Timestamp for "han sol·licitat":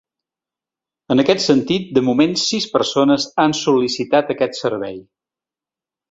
3.43-4.33